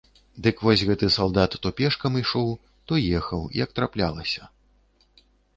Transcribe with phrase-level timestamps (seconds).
[0.45, 2.49] Дык вось гэты салдат то пешкам ішоў,
[2.89, 4.51] то ехаў, як траплялася.